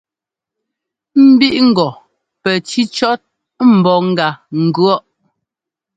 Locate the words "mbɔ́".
3.77-3.95